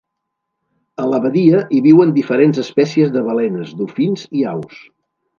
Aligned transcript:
A 1.01 1.09
la 1.09 1.17
badia 1.25 1.59
hi 1.75 1.81
viuen 1.87 2.13
diferents 2.15 2.61
espècies 2.63 3.11
de 3.17 3.23
balenes, 3.27 3.75
dofins 3.83 4.25
i 4.41 4.47
aus. 4.53 4.81